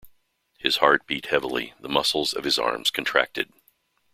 [0.57, 3.53] His heart beat heavily, the muscles of his arms contracted.